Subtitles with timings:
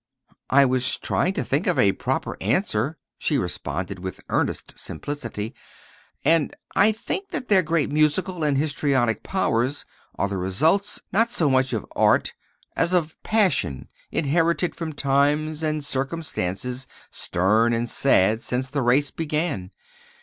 [0.49, 5.53] "I was trying to think of a proper answer," she responded with earnest simplicity;
[6.25, 9.85] "and I think that their great musical and histrionic powers
[10.15, 12.33] are the results not so much of art
[12.75, 19.69] as of passion inherited from times and circumstances stern and sad since the race began.